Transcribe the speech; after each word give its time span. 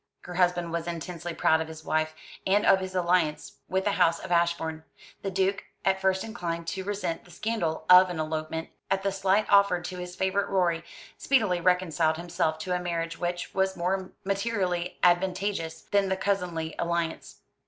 Her 0.21 0.33
husband 0.33 0.71
was 0.71 0.87
intensely 0.87 1.35
proud 1.35 1.61
of 1.61 1.67
his 1.67 1.85
wife, 1.85 2.15
and 2.47 2.65
of 2.65 2.79
his 2.79 2.95
alliance 2.95 3.57
with 3.69 3.83
the 3.83 3.91
house 3.91 4.17
of 4.17 4.31
Ashbourne. 4.31 4.83
The 5.21 5.29
Duke, 5.29 5.65
at 5.85 6.01
first 6.01 6.23
inclined 6.23 6.65
to 6.69 6.83
resent 6.83 7.23
the 7.23 7.29
scandal 7.29 7.85
of 7.87 8.09
an 8.09 8.19
elopement 8.19 8.69
and 8.89 8.99
the 9.03 9.11
slight 9.11 9.45
offered 9.47 9.85
to 9.85 9.99
his 9.99 10.15
favourite, 10.15 10.49
Rorie, 10.49 10.83
speedily 11.19 11.61
reconciled 11.61 12.17
himself 12.17 12.57
to 12.61 12.73
a 12.75 12.79
marriage 12.79 13.19
which 13.19 13.53
was 13.53 13.77
more 13.77 14.09
materially 14.23 14.97
advantageous 15.03 15.81
than 15.81 16.09
the 16.09 16.17
cousinly 16.17 16.73
alliance. 16.79 17.41